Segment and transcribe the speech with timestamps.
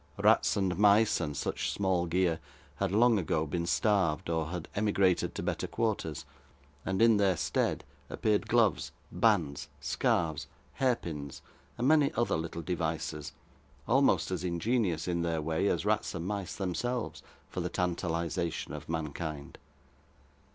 [0.17, 2.39] Rats and mice, and such small gear,
[2.77, 6.25] had long ago been starved, or had emigrated to better quarters:
[6.83, 11.43] and, in their stead, appeared gloves, bands, scarfs, hair pins,
[11.77, 13.33] and many other little devices,
[13.87, 17.21] almost as ingenious in their way as rats and mice themselves,
[17.51, 19.59] for the tantalisation of mankind.